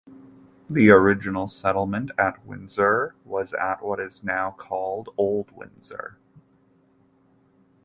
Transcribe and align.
The 0.67 0.89
original 0.89 1.47
settlement 1.47 2.09
at 2.17 2.43
Windsor 2.43 3.13
was 3.23 3.53
at 3.53 3.83
what 3.83 3.99
is 3.99 4.23
now 4.23 4.49
called 4.49 5.09
Old 5.15 5.51
Windsor. 5.51 6.17